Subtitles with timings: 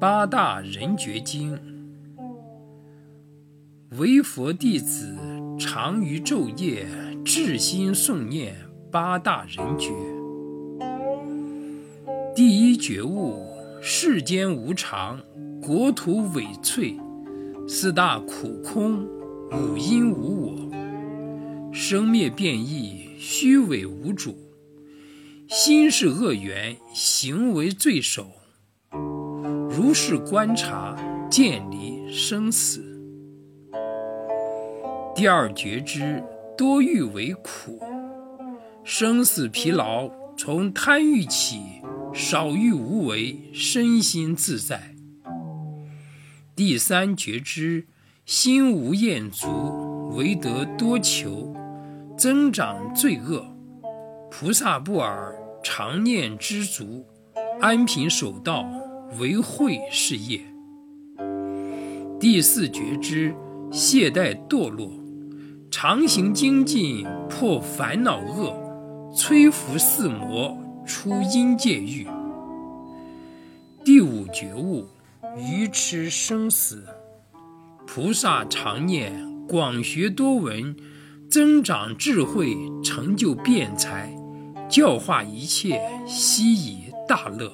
[0.00, 1.60] 八大人觉经，
[3.98, 5.14] 为佛弟子
[5.58, 6.86] 常于昼夜
[7.22, 8.56] 至心诵念
[8.90, 9.90] 八大人觉。
[12.34, 13.44] 第一觉悟：
[13.82, 15.20] 世间无常，
[15.60, 16.96] 国土委脆，
[17.68, 19.06] 四大苦空，
[19.52, 24.34] 五阴无我，生灭变异，虚伪无主，
[25.46, 28.39] 心是恶缘，行为罪首。
[29.72, 30.96] 如是观察，
[31.30, 32.84] 见离生死。
[35.14, 36.24] 第二觉知，
[36.58, 37.80] 多欲为苦，
[38.82, 41.60] 生死疲劳从贪欲起，
[42.12, 44.96] 少欲无为，身心自在。
[46.56, 47.86] 第三觉知，
[48.26, 51.54] 心无厌足，唯得多求，
[52.18, 53.46] 增长罪恶。
[54.32, 57.06] 菩萨不尔，常念知足，
[57.60, 58.68] 安贫守道。
[59.18, 60.40] 为慧是业。
[62.20, 63.34] 第四觉知，
[63.72, 64.92] 懈怠堕落，
[65.70, 68.54] 常行精进，破烦恼恶，
[69.14, 72.06] 摧伏四魔，出阴界狱。
[73.84, 74.86] 第五觉悟，
[75.36, 76.84] 愚痴生死。
[77.86, 79.12] 菩萨常念，
[79.48, 80.76] 广学多闻，
[81.28, 84.14] 增长智慧，成就辩才，
[84.68, 87.50] 教化一切，悉以大乐。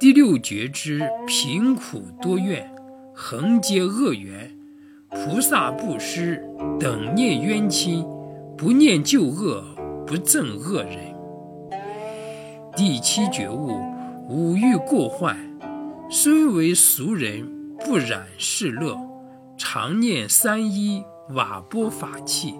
[0.00, 2.72] 第六觉知贫苦多怨，
[3.14, 4.50] 横结恶缘，
[5.10, 6.42] 菩萨不施，
[6.80, 8.02] 等念冤亲，
[8.56, 9.62] 不念旧恶，
[10.06, 11.14] 不憎恶人。
[12.74, 13.78] 第七觉悟
[14.26, 15.36] 五欲过患，
[16.10, 17.46] 虽为俗人，
[17.84, 18.96] 不染世乐，
[19.58, 22.54] 常念三一瓦钵法器，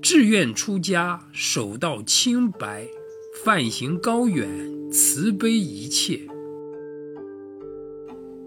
[0.00, 2.86] 志愿出家，守道清白，
[3.44, 4.48] 梵行高远，
[4.92, 6.20] 慈悲一切。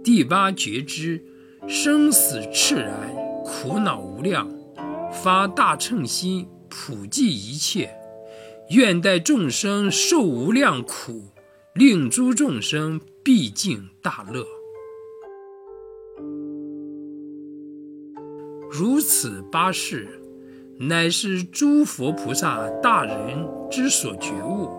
[0.07, 1.21] 第八觉知，
[1.67, 3.13] 生死炽然，
[3.43, 4.49] 苦恼无量，
[5.11, 7.93] 发大乘心，普济一切，
[8.69, 11.25] 愿代众生受无量苦，
[11.73, 14.45] 令诸众生毕竟大乐。
[18.71, 20.07] 如此八事，
[20.79, 24.69] 乃是诸佛菩萨大人之所觉悟，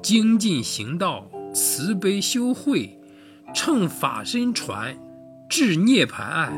[0.00, 2.92] 精进行道，慈悲修慧。
[3.54, 4.96] 乘法身船，
[5.48, 6.52] 至涅槃岸，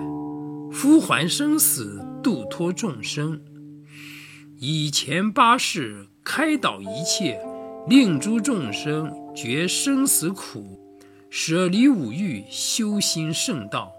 [0.72, 3.40] 呼还生死，度脱众生。
[4.58, 7.40] 以前八世开导一切，
[7.86, 10.98] 令诸众生觉生死苦，
[11.30, 13.92] 舍离五欲，修心圣道。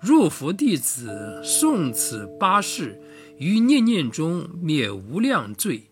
[0.00, 3.00] 若佛弟子诵此八世，
[3.38, 5.88] 于念念中灭无量罪，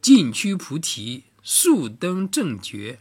[0.00, 2.98] 尽趋菩提，速登正觉，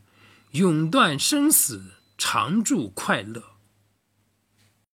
[0.52, 1.82] 永断生死。
[2.20, 3.59] 常住快乐。